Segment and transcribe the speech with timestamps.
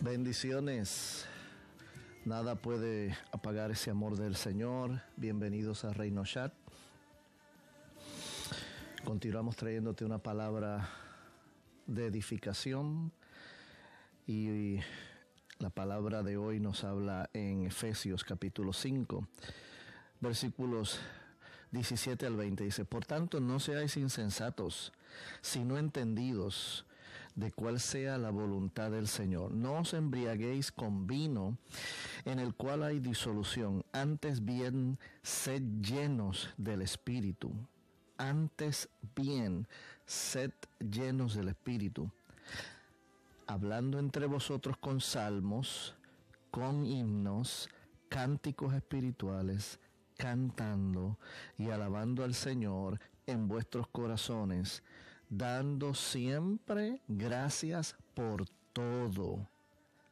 [0.00, 1.26] Bendiciones.
[2.24, 5.02] Nada puede apagar ese amor del Señor.
[5.16, 6.52] Bienvenidos a Reino Chat.
[9.04, 10.88] Continuamos trayéndote una palabra
[11.86, 13.10] de edificación
[14.26, 14.78] y
[15.58, 19.26] la palabra de hoy nos habla en Efesios capítulo 5,
[20.20, 21.00] versículos
[21.72, 24.92] 17 al 20 dice, por tanto no seáis insensatos,
[25.40, 26.86] sino entendidos
[27.38, 29.52] de cuál sea la voluntad del Señor.
[29.52, 31.56] No os embriaguéis con vino
[32.24, 37.52] en el cual hay disolución, antes bien sed llenos del Espíritu.
[38.16, 39.68] Antes bien
[40.04, 42.10] sed llenos del Espíritu,
[43.46, 45.94] hablando entre vosotros con salmos,
[46.50, 47.68] con himnos,
[48.08, 49.78] cánticos espirituales,
[50.16, 51.16] cantando
[51.56, 54.82] y alabando al Señor en vuestros corazones,
[55.28, 59.46] dando siempre gracias por todo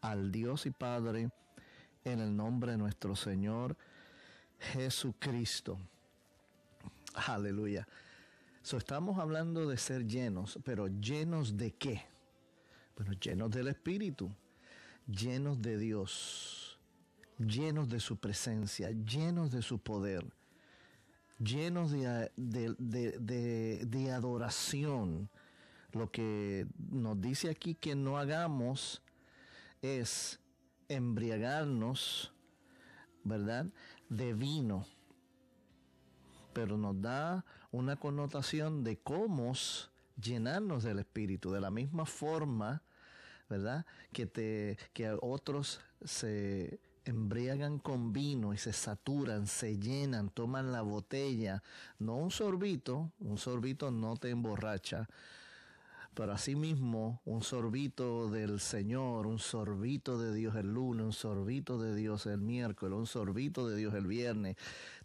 [0.00, 1.30] al Dios y Padre
[2.04, 3.76] en el nombre de nuestro Señor
[4.58, 5.78] Jesucristo.
[7.14, 7.86] Aleluya.
[8.62, 12.04] So, estamos hablando de ser llenos, pero llenos de qué?
[12.96, 14.30] Bueno, llenos del Espíritu,
[15.06, 16.60] llenos de Dios
[17.46, 20.24] llenos de su presencia, llenos de su poder,
[21.40, 25.28] llenos de, de, adoración.
[25.92, 29.02] Lo que nos dice aquí que no hagamos
[29.82, 30.38] es
[30.88, 32.32] embriagarnos,
[33.24, 33.66] ¿verdad?
[34.08, 34.86] De vino.
[36.52, 39.52] Pero nos da una connotación de cómo
[40.20, 42.82] llenarnos del Espíritu, de la misma forma,
[43.48, 43.86] ¿verdad?
[44.12, 50.82] Que, te, que otros se embriagan con vino y se saturan, se llenan, toman la
[50.82, 51.62] botella,
[51.98, 55.08] no un sorbito, un sorbito no te emborracha,
[56.14, 61.94] pero asimismo un sorbito del Señor, un sorbito de Dios el lunes, un sorbito de
[61.94, 64.56] Dios el miércoles, un sorbito de Dios el viernes,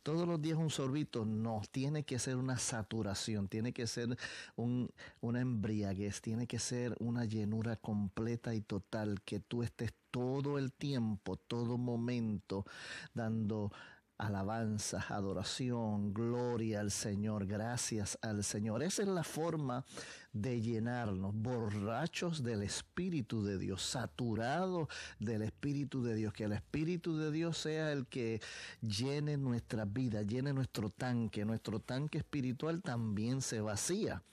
[0.03, 4.17] todos los días un sorbito, no, tiene que ser una saturación, tiene que ser
[4.55, 4.89] un,
[5.21, 10.71] una embriaguez, tiene que ser una llenura completa y total, que tú estés todo el
[10.71, 12.65] tiempo, todo momento,
[13.13, 13.71] dando
[14.17, 18.83] alabanza, adoración, gloria al Señor, gracias al Señor.
[18.83, 19.85] Esa es la forma
[20.31, 24.87] de llenarnos, borrachos del Espíritu de Dios, saturados
[25.19, 28.41] del Espíritu de Dios, que el Espíritu de Dios sea el que
[28.81, 34.23] llene nuestra vida, llene nuestro tanque, nuestro tanque espiritual también se vacía.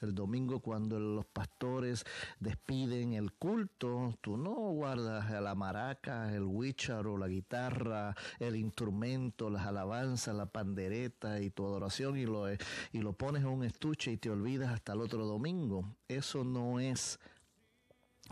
[0.00, 2.04] El domingo cuando los pastores
[2.40, 9.66] despiden el culto, tú no guardas la maraca, el o la guitarra, el instrumento, las
[9.66, 14.16] alabanzas, la pandereta y tu adoración y lo, y lo pones en un estuche y
[14.16, 15.96] te olvidas hasta el otro domingo.
[16.08, 17.18] Eso no es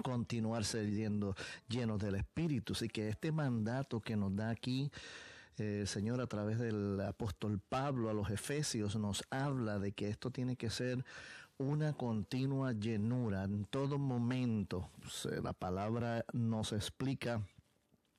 [0.02, 1.34] continuarse yendo
[1.68, 2.74] llenos del Espíritu.
[2.74, 4.90] Así que este mandato que nos da aquí
[5.58, 10.08] eh, el Señor a través del apóstol Pablo a los Efesios nos habla de que
[10.08, 11.04] esto tiene que ser
[11.58, 14.90] una continua llenura en todo momento.
[15.42, 17.40] la palabra nos explica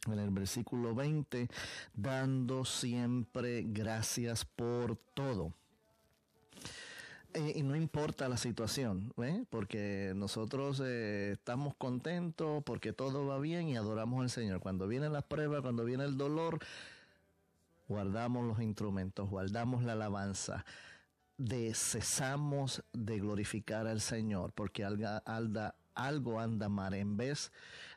[0.07, 1.49] en el versículo 20,
[1.93, 5.53] dando siempre gracias por todo.
[7.33, 9.43] y no importa la situación, ¿eh?
[9.51, 14.59] porque nosotros eh, estamos contentos porque todo va bien y adoramos al Señor.
[14.59, 16.57] Cuando vienen las pruebas, cuando viene el dolor,
[17.87, 20.65] guardamos los instrumentos, guardamos la alabanza,
[21.37, 27.51] de cesamos de glorificar al Señor, porque algo anda mal en vez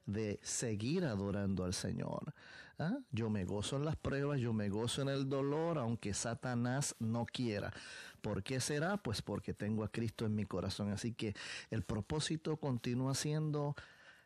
[0.07, 2.35] de seguir adorando al Señor.
[2.79, 2.99] ¿Ah?
[3.13, 7.27] Yo me gozo en las pruebas, yo me gozo en el dolor, aunque Satanás no
[7.27, 7.75] quiera.
[8.23, 8.97] ¿Por qué será?
[8.97, 10.91] Pues porque tengo a Cristo en mi corazón.
[10.91, 11.35] Así que
[11.71, 13.75] el propósito continúa siendo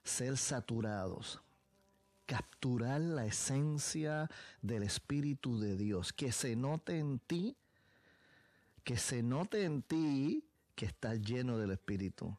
[0.04, 1.42] ser saturados,
[2.26, 4.30] capturar la esencia
[4.62, 7.56] del Espíritu de Dios, que se note en ti,
[8.84, 12.36] que se note en ti que estás lleno del Espíritu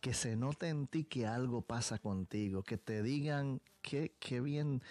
[0.00, 4.82] que se note en ti que algo pasa contigo, que te digan qué, qué bien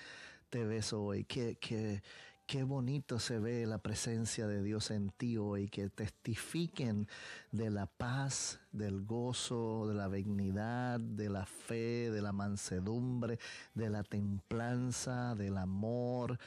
[0.50, 2.02] te ves hoy, qué, qué,
[2.46, 7.08] qué bonito se ve la presencia de Dios en ti hoy, que testifiquen
[7.52, 13.40] de la paz, del gozo, de la benignidad, de la fe, de la mansedumbre,
[13.74, 16.38] de la templanza, del amor,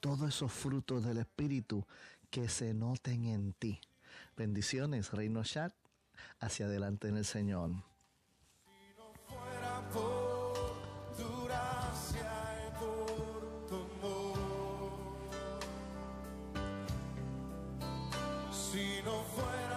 [0.00, 1.86] todos esos frutos del Espíritu
[2.30, 3.80] que se noten en ti.
[4.40, 5.74] Bendiciones, Reino Chat,
[6.38, 7.72] hacia adelante en el Señor.
[8.64, 10.54] Si no fuera por
[11.14, 12.32] tu gracia
[12.66, 14.38] y por tu amor,
[18.50, 19.69] si no fuera